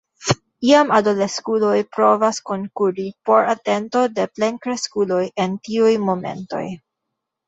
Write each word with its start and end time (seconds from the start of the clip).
Iam 0.67 0.91
adoleskuloj 0.99 1.73
provas 1.97 2.39
konkuri 2.49 3.05
por 3.29 3.49
atento 3.53 4.01
de 4.15 4.25
plenkreskuloj 4.39 5.21
en 5.45 5.53
tiuj 5.69 5.93
momentoj. 6.07 6.63